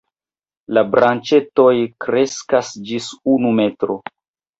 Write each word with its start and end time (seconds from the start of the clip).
La 0.77 0.83
branĉetoj 0.93 1.73
kreskas 2.05 2.71
ĝis 2.89 3.11
unu 3.35 3.53
metro. 3.61 3.99